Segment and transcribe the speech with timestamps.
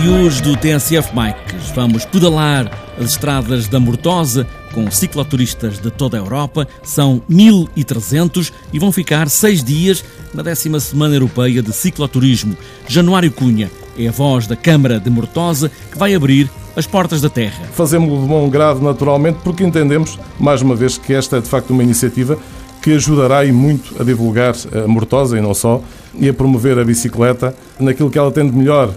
[0.00, 6.16] De hoje do TSF Bikes, vamos pedalar as estradas da Mortosa com cicloturistas de toda
[6.16, 6.66] a Europa.
[6.82, 12.56] São 1.300 e vão ficar seis dias na décima Semana Europeia de Cicloturismo.
[12.88, 17.28] Januário Cunha é a voz da Câmara de Mortosa que vai abrir as portas da
[17.28, 17.66] terra.
[17.74, 21.70] Fazemos-lo de bom grado, naturalmente, porque entendemos, mais uma vez, que esta é de facto
[21.74, 22.38] uma iniciativa
[22.80, 25.82] que ajudará e muito a divulgar a Mortosa e não só,
[26.18, 28.94] e a promover a bicicleta naquilo que ela tem de melhor,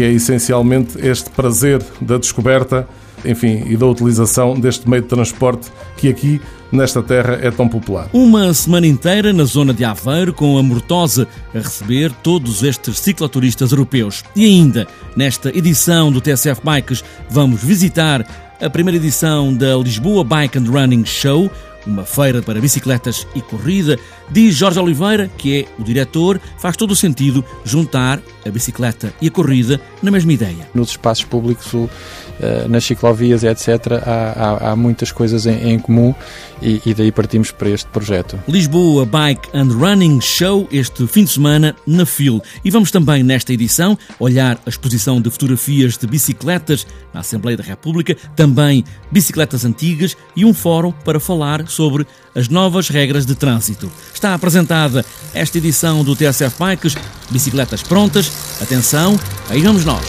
[0.00, 2.88] que é essencialmente este prazer da descoberta,
[3.22, 6.40] enfim, e da utilização deste meio de transporte que aqui
[6.72, 8.08] nesta terra é tão popular.
[8.10, 13.72] Uma semana inteira na zona de Aveiro com a Mortosa a receber todos estes cicloturistas
[13.72, 14.24] europeus.
[14.34, 18.26] E ainda, nesta edição do TSF Bikes, vamos visitar
[18.58, 21.50] a primeira edição da Lisboa Bike and Running Show,
[21.86, 23.98] uma feira para bicicletas e corrida,
[24.30, 29.28] diz Jorge Oliveira, que é o diretor, faz todo o sentido juntar a bicicleta e
[29.28, 30.68] a corrida na mesma ideia.
[30.74, 31.72] Nos espaços públicos,
[32.40, 36.14] eh, nas ciclovias, etc., há, há, há muitas coisas em, em comum
[36.62, 38.38] e, e, daí partimos para este projeto.
[38.48, 42.40] Lisboa Bike and Running Show, este fim de semana na FIL.
[42.64, 47.64] E vamos também, nesta edição, olhar a exposição de fotografias de bicicletas na Assembleia da
[47.64, 53.90] República, também bicicletas antigas e um fórum para falar sobre as novas regras de trânsito.
[54.20, 56.94] Está apresentada esta edição do TSF Bikes,
[57.30, 58.30] bicicletas prontas.
[58.60, 59.18] Atenção,
[59.48, 60.04] aí vamos nós.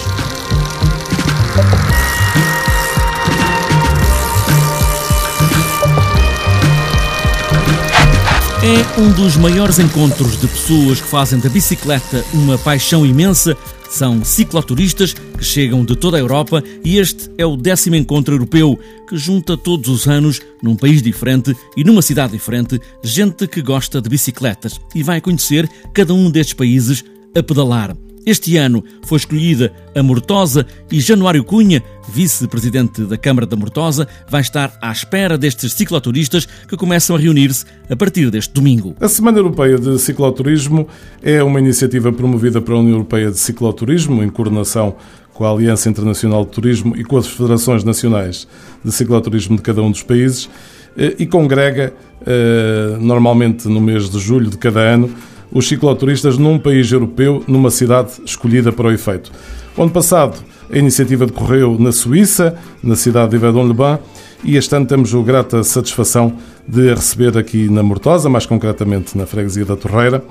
[8.62, 13.58] É um dos maiores encontros de pessoas que fazem da bicicleta uma paixão imensa.
[13.92, 18.80] São cicloturistas que chegam de toda a Europa e este é o décimo encontro europeu
[19.08, 24.02] que junta todos os anos, num país diferente e numa cidade diferente, gente que gosta
[24.02, 27.04] de bicicletas e vai conhecer cada um destes países
[27.36, 27.94] a pedalar.
[28.26, 34.42] Este ano foi escolhida a Mortosa e Januário Cunha, vice-presidente da Câmara da Mortosa, vai
[34.42, 38.96] estar à espera destes cicloturistas que começam a reunir-se a partir deste domingo.
[39.02, 40.88] A Semana Europeia de Cicloturismo
[41.24, 44.96] é uma iniciativa promovida pela União Europeia de Cicloturismo, em coordenação
[45.34, 48.48] com a Aliança Internacional de Turismo e com as Federações Nacionais
[48.86, 50.48] de Cicloturismo de cada um dos países
[50.96, 51.92] eh, e congrega,
[52.26, 55.10] eh, normalmente no mês de julho de cada ano,
[55.52, 59.32] os cicloturistas num país europeu, numa cidade escolhida para o efeito.
[59.76, 60.38] O ano passado,
[60.72, 64.00] a iniciativa decorreu na Suíça, na cidade de Yverdon-les-Bains,
[64.44, 66.34] e este ano temos a grata satisfação
[66.68, 70.24] de a receber aqui na Mortosa, mais concretamente na freguesia da Torreira.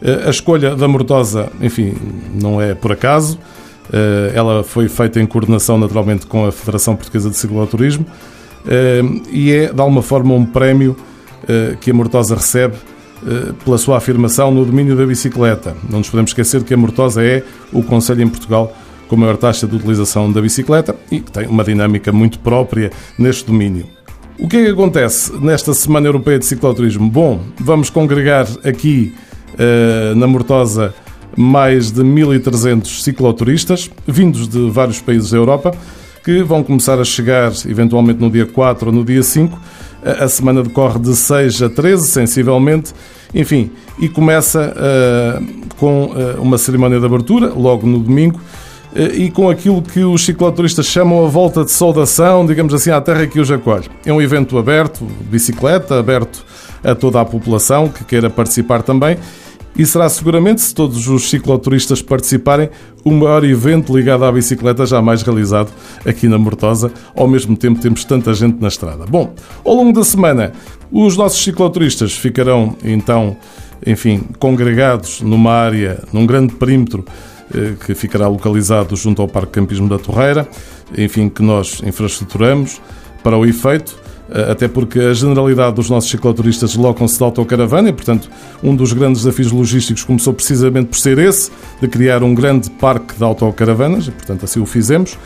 [0.00, 1.94] Eh, a escolha da Mortosa, enfim,
[2.40, 3.38] não é por acaso.
[3.92, 8.06] Eh, ela foi feita em coordenação, naturalmente, com a Federação Portuguesa de Cicloturismo
[8.66, 10.96] eh, e é, de alguma forma, um prémio
[11.80, 12.74] que a Mortosa recebe
[13.64, 15.76] pela sua afirmação no domínio da bicicleta.
[15.88, 17.42] Não nos podemos esquecer que a Mortosa é
[17.72, 18.74] o Conselho em Portugal
[19.08, 23.46] com maior taxa de utilização da bicicleta e que tem uma dinâmica muito própria neste
[23.46, 23.86] domínio.
[24.38, 27.10] O que é que acontece nesta Semana Europeia de Cicloturismo?
[27.10, 29.12] Bom, vamos congregar aqui
[29.54, 30.94] uh, na Mortosa
[31.36, 35.74] mais de 1.300 cicloturistas, vindos de vários países da Europa,
[36.24, 39.58] que vão começar a chegar eventualmente no dia 4 ou no dia 5
[40.02, 42.94] a semana decorre de 6 a 13, sensivelmente.
[43.34, 48.40] Enfim, e começa uh, com uh, uma cerimónia de abertura, logo no domingo,
[48.94, 53.00] uh, e com aquilo que os cicloturistas chamam a volta de saudação, digamos assim, à
[53.00, 53.86] terra que os acolhe.
[54.06, 56.44] É um evento aberto, bicicleta, aberto
[56.82, 59.18] a toda a população que queira participar também
[59.78, 62.68] e será seguramente, se todos os cicloturistas participarem,
[63.04, 65.70] o maior evento ligado à bicicleta jamais realizado
[66.04, 66.90] aqui na Mortosa.
[67.14, 69.06] Ao mesmo tempo, temos tanta gente na estrada.
[69.06, 69.32] Bom,
[69.64, 70.52] ao longo da semana,
[70.90, 73.36] os nossos cicloturistas ficarão então,
[73.86, 77.04] enfim, congregados numa área, num grande perímetro
[77.54, 80.48] eh, que ficará localizado junto ao Parque Campismo da Torreira,
[80.96, 82.80] enfim, que nós infraestruturamos
[83.22, 83.96] para o efeito.
[84.30, 88.30] Eh, até porque a generalidade dos nossos cicloturistas deslocam-se de autocaravana e, portanto,
[88.62, 93.16] um dos grandes desafios logísticos começou precisamente por ser esse, de criar um grande parque
[93.16, 95.18] de autocaravanas, e, portanto, assim o fizemos.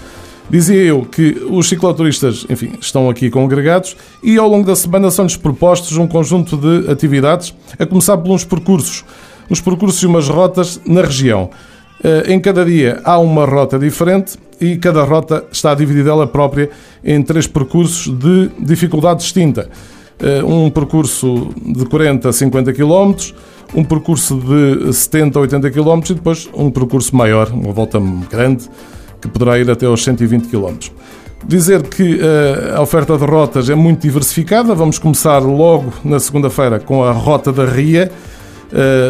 [0.51, 5.37] Dizia eu que os cicloturistas, enfim, estão aqui congregados e ao longo da semana são-lhes
[5.37, 9.05] propostos um conjunto de atividades, a começar por uns percursos,
[9.51, 11.49] uns percursos e umas rotas na região.
[12.05, 16.71] Eh, em cada dia há uma rota diferente e cada rota está dividida ela própria
[17.05, 19.69] em três percursos de dificuldade distinta.
[20.21, 23.13] Eh, um percurso de 40 a 50 km,
[23.75, 28.01] um percurso de 70 a 80 km e depois um percurso maior, uma volta
[28.31, 28.71] grande,
[29.21, 30.77] que poderá ir até aos 120 km.
[31.45, 34.77] Dizer que eh, a oferta de rotas é muito diversificada.
[34.77, 38.13] Vamos começar logo na segunda-feira com a Rota da Ria,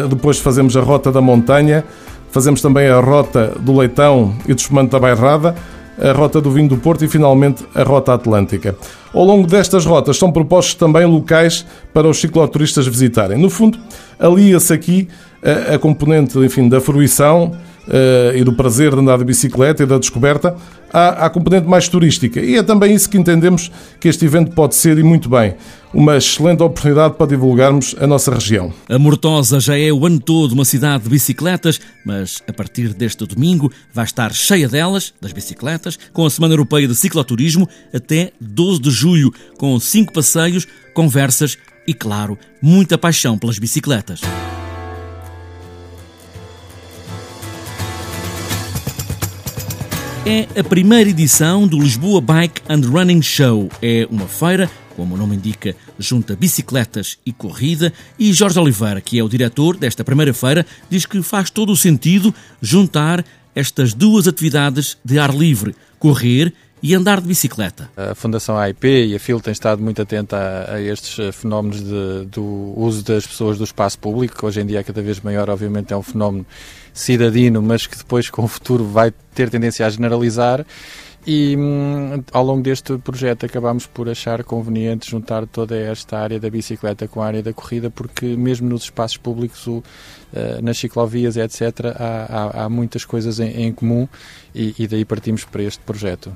[0.09, 1.85] depois fazemos a Rota da Montanha,
[2.33, 5.53] Fazemos também a rota do Leitão e do Espumante da Bairrada,
[6.01, 8.75] a rota do vinho do Porto e finalmente a rota atlântica.
[9.13, 13.37] Ao longo destas rotas são propostos também locais para os cicloturistas visitarem.
[13.37, 13.77] No fundo,
[14.19, 15.07] alia-se aqui
[15.43, 17.51] a, a componente enfim, da fruição
[17.87, 20.55] uh, e do prazer de andar de bicicleta e da descoberta
[20.93, 22.39] à, à componente mais turística.
[22.39, 25.55] E é também isso que entendemos que este evento pode ser, e muito bem,
[25.93, 28.73] uma excelente oportunidade para divulgarmos a nossa região.
[28.89, 33.25] A Mortosa já é o ano todo uma cidade de bicicletas, mas a partir deste
[33.25, 38.81] domingo vai estar cheia delas, das bicicletas, com a Semana Europeia de Cicloturismo até 12
[38.81, 39.02] de julho,
[39.57, 41.57] com cinco passeios, conversas
[41.87, 44.21] e, claro, muita paixão pelas bicicletas.
[50.25, 53.69] É a primeira edição do Lisboa Bike and Running Show.
[53.81, 57.91] É uma feira, como o nome indica, junta bicicletas e corrida.
[58.17, 61.75] E Jorge Oliveira, que é o diretor desta primeira feira, diz que faz todo o
[61.75, 67.89] sentido juntar estas duas atividades de ar livre, correr e andar de bicicleta.
[67.95, 71.81] A Fundação AIP e a FIL têm estado muito atenta a, a estes eh, fenómenos
[71.81, 75.21] de, do uso das pessoas do espaço público, que hoje em dia é cada vez
[75.21, 76.45] maior, obviamente é um fenómeno
[76.93, 80.65] cidadino, mas que depois com o futuro vai ter tendência a generalizar.
[81.25, 86.49] E hum, ao longo deste projeto acabámos por achar conveniente juntar toda esta área da
[86.49, 89.83] bicicleta com a área da corrida, porque mesmo nos espaços públicos, o, uh,
[90.61, 92.25] nas ciclovias, etc., há,
[92.59, 94.05] há, há muitas coisas em, em comum
[94.53, 96.35] e, e daí partimos para este projeto.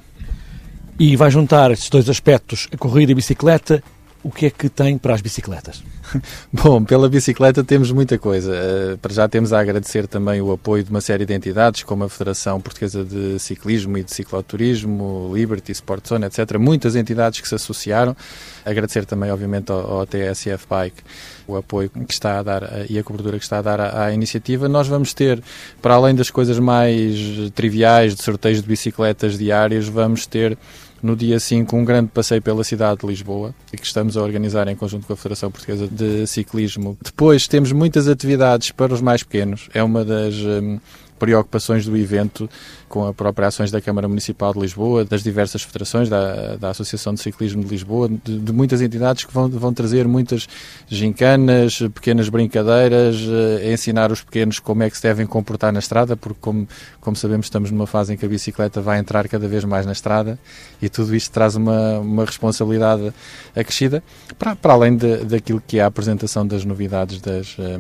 [0.99, 3.83] E vai juntar estes dois aspectos, a corrida e a bicicleta.
[4.23, 5.83] O que é que tem para as bicicletas?
[6.51, 8.51] Bom, pela bicicleta temos muita coisa.
[8.51, 12.03] Uh, para já temos a agradecer também o apoio de uma série de entidades, como
[12.03, 16.57] a Federação Portuguesa de Ciclismo e de Cicloturismo, Liberty, Sport Zone, etc.
[16.57, 18.17] Muitas entidades que se associaram.
[18.65, 21.03] Agradecer também, obviamente, ao, ao TSF Bike
[21.47, 24.05] o apoio que está a dar uh, e a cobertura que está a dar à,
[24.05, 24.67] à, iniciativa.
[24.67, 25.41] Nós vamos ter,
[25.79, 27.15] para além das coisas mais
[27.53, 30.57] triviais, de sorteios de bicicletas diários, vamos ter
[31.01, 34.75] no dia 5 um grande passeio pela cidade de Lisboa, que estamos a organizar em
[34.75, 36.97] conjunto com a Federação Portuguesa de Ciclismo.
[37.03, 40.79] Depois temos muitas atividades para os mais pequenos, é uma das hum,
[41.17, 42.49] preocupações do evento
[42.87, 47.13] com a própria ações da Câmara Municipal de Lisboa, das diversas federações, da, da Associação
[47.13, 50.47] de Ciclismo de Lisboa, de, de, muitas entidades que vão, vão trazer muitas
[50.87, 56.15] gincanas, pequenas brincadeiras, eh, ensinar os pequenos como é que se devem comportar na estrada,
[56.15, 56.67] porque como,
[57.01, 59.91] como sabemos estamos numa fase em que a bicicleta vai entrar cada vez mais na
[59.91, 60.39] estrada
[60.81, 63.13] e tudo isto traz uma, uma responsabilidade
[63.55, 64.01] acrescida,
[64.39, 67.79] para, para além de, daquilo que é a apresentação das novidades das, eh,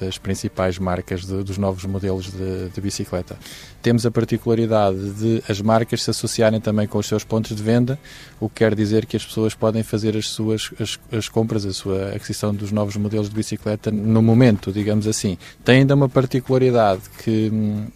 [0.00, 3.36] das principais marcas de, dos novos modelos de, de bicicleta.
[3.80, 7.98] Temos a particularidade de as marcas se associarem também com os seus pontos de venda,
[8.40, 11.72] o que quer dizer que as pessoas podem fazer as suas as, as compras, a
[11.72, 15.36] sua aquisição dos novos modelos de bicicleta no momento, digamos assim.
[15.64, 17.50] Tem ainda uma particularidade que,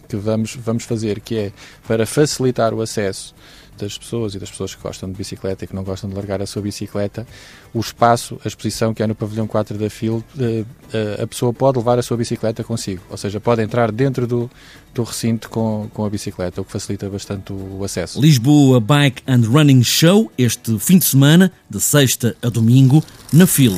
[0.07, 1.51] que vamos, vamos fazer, que é
[1.87, 3.33] para facilitar o acesso
[3.77, 6.41] das pessoas e das pessoas que gostam de bicicleta e que não gostam de largar
[6.41, 7.27] a sua bicicleta,
[7.73, 11.53] o espaço, a exposição que é no pavilhão 4 da FIL, eh, eh, a pessoa
[11.53, 14.49] pode levar a sua bicicleta consigo, ou seja, pode entrar dentro do,
[14.93, 18.19] do recinto com, com a bicicleta, o que facilita bastante o acesso.
[18.19, 23.75] Lisboa Bike and Running Show, este fim de semana, de sexta a domingo, na FIL.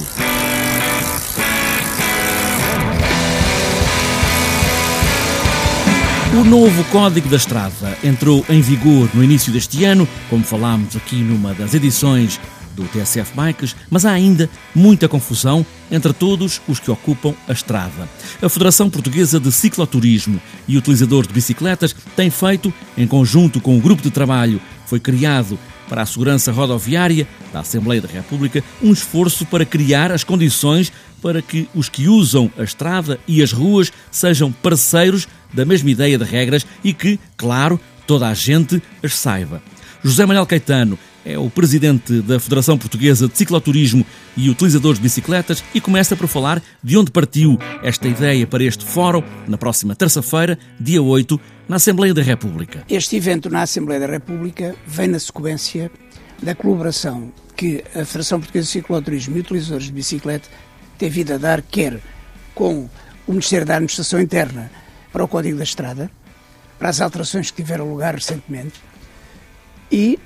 [6.31, 11.15] O novo Código da Estrada entrou em vigor no início deste ano, como falámos aqui
[11.15, 12.39] numa das edições
[12.75, 18.07] do TSF Bikes, mas há ainda muita confusão entre todos os que ocupam a estrada.
[18.39, 23.81] A Federação Portuguesa de Cicloturismo e Utilizadores de Bicicletas tem feito, em conjunto com o
[23.81, 25.57] grupo de trabalho que foi criado
[25.89, 31.41] para a segurança rodoviária da Assembleia da República, um esforço para criar as condições para
[31.41, 36.23] que os que usam a estrada e as ruas sejam parceiros da mesma ideia de
[36.23, 39.61] regras e que, claro, toda a gente as saiba.
[40.03, 40.97] José Manuel Caetano
[41.29, 44.03] é o presidente da Federação Portuguesa de Cicloturismo
[44.35, 48.83] e Utilizadores de Bicicletas e começa por falar de onde partiu esta ideia para este
[48.83, 52.83] fórum na próxima terça-feira, dia 8, na Assembleia da República.
[52.89, 55.91] Este evento na Assembleia da República vem na sequência
[56.41, 60.49] da colaboração que a Federação Portuguesa de Cicloturismo e Utilizadores de Bicicleta
[60.97, 61.99] tem vindo a dar, quer
[62.55, 62.89] com
[63.27, 64.71] o Ministério da Administração Interna
[65.11, 66.09] para o Código da Estrada,
[66.79, 68.81] para as alterações que tiveram lugar recentemente,
[69.91, 70.19] e,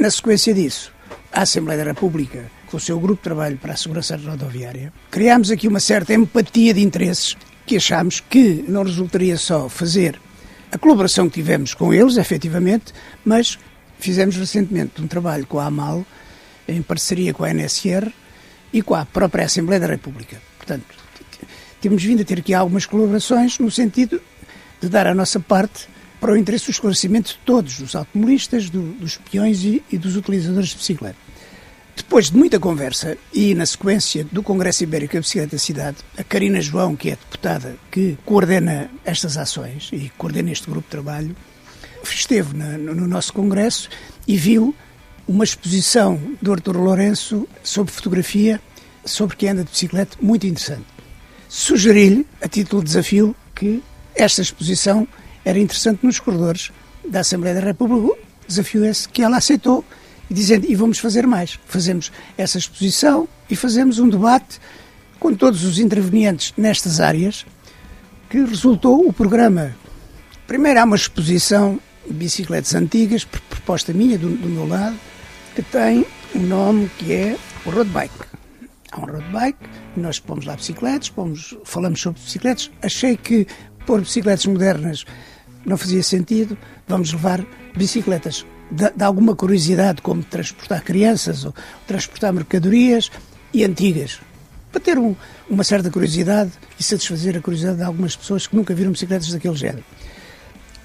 [0.00, 0.90] na sequência disso,
[1.30, 5.50] a Assembleia da República, com o seu grupo de trabalho para a segurança rodoviária, criámos
[5.50, 10.18] aqui uma certa empatia de interesses que achámos que não resultaria só fazer
[10.72, 13.58] a colaboração que tivemos com eles, efetivamente, mas
[13.98, 16.06] fizemos recentemente um trabalho com a AMAL,
[16.66, 18.10] em parceria com a NSR
[18.72, 20.40] e com a própria Assembleia da República.
[20.56, 20.86] Portanto,
[21.78, 24.18] temos vindo a ter aqui algumas colaborações no sentido
[24.80, 25.88] de dar a nossa parte
[26.20, 30.16] para o interesse do esclarecimento de todos, dos automobilistas, do, dos peões e, e dos
[30.16, 31.16] utilizadores de bicicleta.
[31.96, 36.22] Depois de muita conversa e na sequência do Congresso Ibérico da Bicicleta da Cidade, a
[36.22, 41.36] Karina João, que é deputada que coordena estas ações e coordena este grupo de trabalho,
[42.02, 43.88] esteve na, no nosso Congresso
[44.26, 44.74] e viu
[45.26, 48.60] uma exposição do Artur Lourenço sobre fotografia
[49.04, 50.86] sobre quem anda de bicicleta, muito interessante.
[51.48, 53.82] Sugeri-lhe, a título de desafio, que
[54.14, 55.06] esta exposição
[55.44, 56.70] era interessante nos corredores
[57.08, 58.18] da Assembleia da República.
[58.46, 59.84] Desafio esse que ela aceitou
[60.30, 61.58] dizendo, e vamos fazer mais.
[61.66, 64.60] Fazemos essa exposição e fazemos um debate
[65.18, 67.44] com todos os intervenientes nestas áreas,
[68.30, 69.76] que resultou o programa.
[70.46, 74.96] Primeiro há uma exposição de bicicletas antigas, proposta minha, do, do meu lado,
[75.54, 78.14] que tem um nome que é o road bike.
[78.92, 79.58] Há um road bike,
[79.96, 82.70] nós pomos lá bicicletas, pomos, falamos sobre bicicletas.
[82.82, 83.46] Achei que
[83.86, 85.04] pôr bicicletas modernas
[85.64, 86.56] não fazia sentido.
[86.88, 87.44] Vamos levar
[87.76, 91.54] bicicletas de, de alguma curiosidade, como transportar crianças ou
[91.86, 93.10] transportar mercadorias,
[93.52, 94.20] e antigas,
[94.70, 95.14] para ter um,
[95.48, 99.56] uma certa curiosidade e satisfazer a curiosidade de algumas pessoas que nunca viram bicicletas daquele
[99.56, 99.84] género.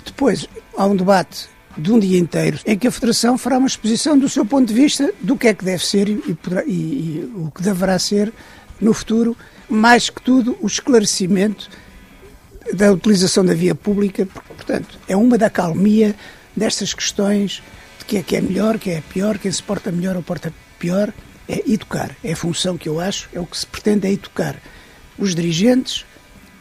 [0.03, 1.47] Depois, há um debate
[1.77, 4.73] de um dia inteiro em que a Federação fará uma exposição do seu ponto de
[4.73, 8.33] vista do que é que deve ser e, poderá, e, e o que deverá ser
[8.79, 9.35] no futuro,
[9.69, 11.69] mais que tudo o esclarecimento
[12.73, 16.15] da utilização da via pública, porque, portanto, é uma da calmia
[16.55, 17.61] destas questões
[17.99, 20.53] de que é que é melhor, que é pior, quem se porta melhor ou porta
[20.79, 21.13] pior,
[21.47, 22.15] é educar.
[22.23, 24.55] É a função que eu acho, é o que se pretende é educar
[25.17, 26.05] os dirigentes,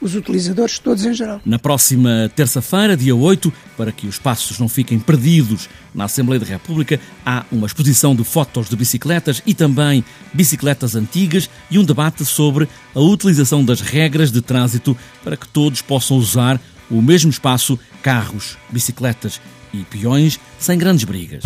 [0.06, 1.40] os utilizadores, todos em geral.
[1.44, 6.46] Na próxima terça-feira, dia 8, para que os passos não fiquem perdidos na Assembleia da
[6.46, 12.24] República, há uma exposição de fotos de bicicletas e também bicicletas antigas e um debate
[12.24, 17.78] sobre a utilização das regras de trânsito para que todos possam usar o mesmo espaço,
[18.02, 19.40] carros, bicicletas
[19.72, 21.42] e peões, sem grandes brigas.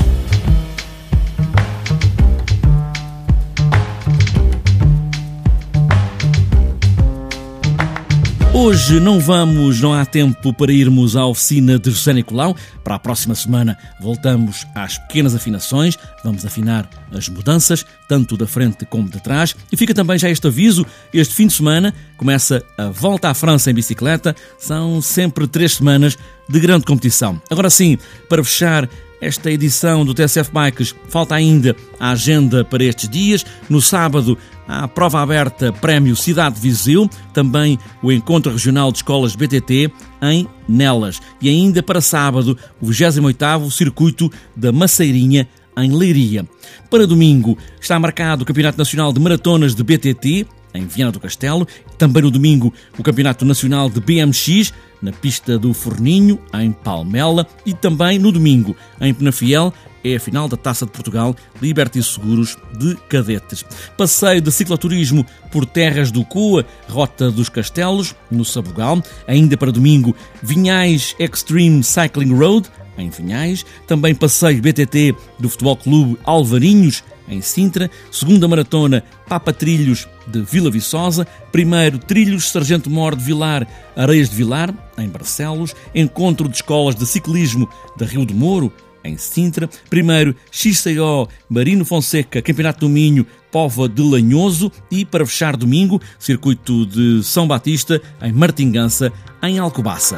[8.60, 12.56] Hoje não vamos, não há tempo para irmos à oficina de José Nicolau.
[12.82, 18.84] Para a próxima semana voltamos às pequenas afinações, vamos afinar as mudanças, tanto da frente
[18.84, 19.54] como de trás.
[19.70, 20.84] E fica também já este aviso:
[21.14, 24.34] este fim de semana começa a volta à França em bicicleta.
[24.58, 27.40] São sempre três semanas de grande competição.
[27.48, 27.96] Agora sim,
[28.28, 28.88] para fechar
[29.20, 30.94] esta edição do TSF Bikes.
[31.08, 33.44] Falta ainda a agenda para estes dias.
[33.68, 39.34] No sábado, a prova aberta Prémio Cidade de Viseu, também o Encontro Regional de Escolas
[39.34, 39.90] BTT
[40.22, 41.20] em Nelas.
[41.40, 46.46] E ainda para sábado, o 28º Circuito da Maceirinha em Leiria.
[46.90, 51.66] Para domingo está marcado o Campeonato Nacional de Maratonas de BTT, em Viana do Castelo.
[51.96, 57.46] Também no domingo, o Campeonato Nacional de BMX, na pista do Forninho, em Palmela.
[57.64, 59.72] E também no domingo, em Penafiel,
[60.04, 63.64] é a final da Taça de Portugal Liberty Seguros de Cadetes.
[63.96, 69.02] Passeio de cicloturismo por terras do Coa, Rota dos Castelos, no Sabugal.
[69.26, 73.64] Ainda para domingo, Vinhais Extreme Cycling Road, em Vinhais.
[73.86, 80.70] Também passeio BTT do Futebol Clube Alvarinhos, em Sintra, segunda maratona Papa Trilhos de Vila
[80.70, 83.66] Viçosa, primeiro Trilhos Sargento Mor de Vilar,
[83.96, 88.72] Areias de Vilar, em Barcelos, encontro de escolas de ciclismo da Rio do Moro,
[89.04, 95.56] em Sintra, primeiro XCO Marino Fonseca, Campeonato do Minho, Pova de Lanhoso e, para fechar
[95.56, 100.16] domingo, Circuito de São Batista, em Martingança, em Alcobaça.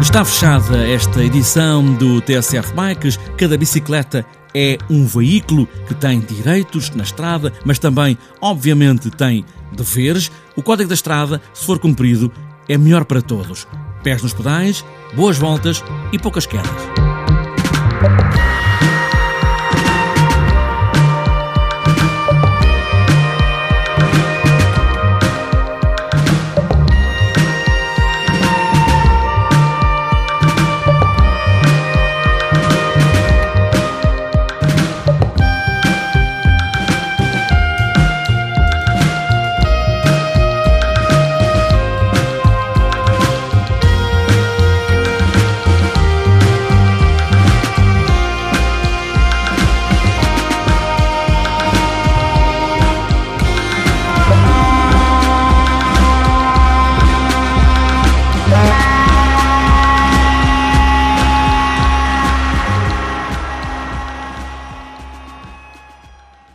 [0.00, 3.18] Está fechada esta edição do TSF Bikes.
[3.36, 4.24] Cada bicicleta
[4.54, 10.30] é um veículo que tem direitos na estrada, mas também, obviamente, tem deveres.
[10.56, 12.32] O Código da Estrada, se for cumprido,
[12.68, 13.66] é melhor para todos.
[14.02, 14.84] Pés nos pedais,
[15.14, 17.05] boas voltas e poucas quedas.